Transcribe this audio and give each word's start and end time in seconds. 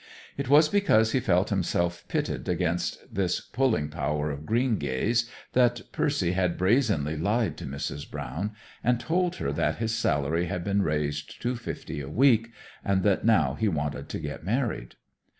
It 0.35 0.49
was 0.49 0.67
because 0.67 1.11
he 1.11 1.19
felt 1.19 1.51
himself 1.51 2.07
pitted 2.07 2.49
against 2.49 3.13
this 3.13 3.39
pulling 3.39 3.89
power 3.89 4.31
of 4.31 4.47
Greengay's 4.47 5.29
that 5.53 5.81
Percy 5.91 6.31
had 6.31 6.57
brazenly 6.57 7.15
lied 7.15 7.55
to 7.57 7.67
Mrs. 7.67 8.09
Brown, 8.09 8.53
and 8.83 8.99
told 8.99 9.35
her 9.35 9.51
that 9.53 9.75
his 9.77 9.93
salary 9.95 10.47
had 10.47 10.63
been 10.63 10.81
raised 10.81 11.39
to 11.43 11.55
fifty 11.55 12.01
a 12.01 12.09
week, 12.09 12.51
and 12.83 13.03
that 13.03 13.23
now 13.23 13.53
he 13.53 13.67
wanted 13.67 14.09
to 14.09 14.17
get 14.19 14.43
married. 14.43 14.95